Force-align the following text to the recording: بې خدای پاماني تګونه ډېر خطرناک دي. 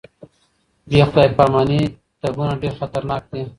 بې 0.89 0.99
خدای 1.09 1.29
پاماني 1.37 1.81
تګونه 2.21 2.53
ډېر 2.61 2.73
خطرناک 2.79 3.23
دي. 3.31 3.41